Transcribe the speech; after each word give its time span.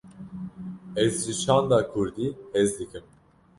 Ez 1.03 1.15
ji 1.25 1.33
çanda 1.43 1.79
kurdî 1.91 2.27
hez 2.53 2.69
dikim. 2.79 3.05